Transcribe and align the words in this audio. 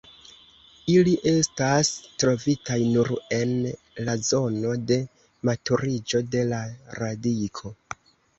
Ili 0.91 1.11
estas 1.31 1.91
trovitaj 2.23 2.77
nur 2.93 3.11
en 3.37 3.51
la 4.09 4.15
zono 4.29 4.73
de 4.93 4.99
maturiĝo 5.51 6.23
de 6.37 6.43
la 6.55 6.65
radiko. 7.03 7.75